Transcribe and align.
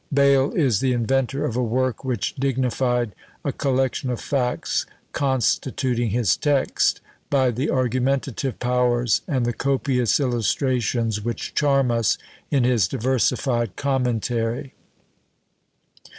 Bayle 0.11 0.51
is 0.53 0.79
the 0.79 0.93
inventor 0.93 1.45
of 1.45 1.55
a 1.55 1.61
work 1.61 2.03
which 2.03 2.33
dignified 2.33 3.13
a 3.45 3.51
collection 3.51 4.09
of 4.09 4.19
facts 4.19 4.87
constituting 5.11 6.09
his 6.09 6.35
text, 6.35 7.01
by 7.29 7.51
the 7.51 7.69
argumentative 7.69 8.57
powers 8.57 9.21
and 9.27 9.45
the 9.45 9.53
copious 9.53 10.19
illustrations 10.19 11.21
which 11.21 11.53
charm 11.53 11.91
us 11.91 12.17
in 12.49 12.63
his 12.63 12.87
diversified 12.87 13.75
commentary. 13.75 14.73